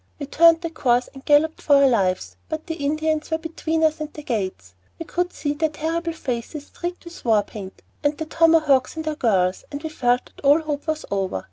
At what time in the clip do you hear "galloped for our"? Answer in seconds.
1.25-1.87